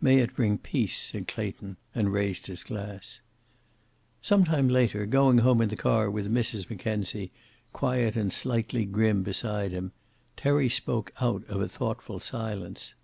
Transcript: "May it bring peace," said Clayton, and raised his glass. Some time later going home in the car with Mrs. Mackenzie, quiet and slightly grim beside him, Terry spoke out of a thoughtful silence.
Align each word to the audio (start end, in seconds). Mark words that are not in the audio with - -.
"May 0.00 0.18
it 0.18 0.36
bring 0.36 0.58
peace," 0.58 0.96
said 0.96 1.26
Clayton, 1.26 1.78
and 1.96 2.12
raised 2.12 2.46
his 2.46 2.62
glass. 2.62 3.22
Some 4.22 4.44
time 4.44 4.68
later 4.68 5.04
going 5.04 5.38
home 5.38 5.60
in 5.60 5.68
the 5.68 5.74
car 5.74 6.08
with 6.08 6.32
Mrs. 6.32 6.70
Mackenzie, 6.70 7.32
quiet 7.72 8.14
and 8.14 8.32
slightly 8.32 8.84
grim 8.84 9.24
beside 9.24 9.72
him, 9.72 9.90
Terry 10.36 10.68
spoke 10.68 11.10
out 11.20 11.42
of 11.46 11.60
a 11.60 11.66
thoughtful 11.68 12.20
silence. 12.20 12.94